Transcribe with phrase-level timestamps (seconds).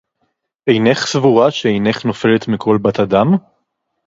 [0.69, 3.27] אֵינֵךְ סְבוּרָה שֶׁאֵינֵךְ נוֹפֶלֶת מִכָּל בַּת אָדָם?